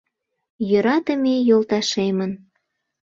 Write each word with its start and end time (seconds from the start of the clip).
Йӧратыме 0.69 1.35
йолташемын 1.49 2.31